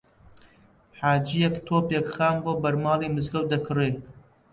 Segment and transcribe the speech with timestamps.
[0.99, 3.89] حاجییەک تۆپێک خام بۆ بەرماڵی مزگەوت دەکڕێ